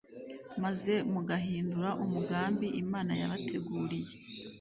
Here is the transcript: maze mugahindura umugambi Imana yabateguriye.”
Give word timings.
maze 0.63 0.93
mugahindura 1.13 1.89
umugambi 2.03 2.67
Imana 2.83 3.11
yabateguriye.” 3.21 4.13